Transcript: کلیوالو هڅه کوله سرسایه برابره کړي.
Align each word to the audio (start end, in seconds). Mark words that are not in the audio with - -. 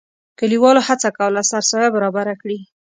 کلیوالو 0.39 0.85
هڅه 0.87 1.09
کوله 1.17 1.41
سرسایه 1.51 1.89
برابره 1.95 2.33
کړي. 2.41 2.59